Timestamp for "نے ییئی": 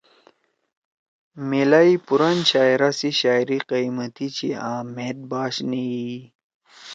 5.69-6.19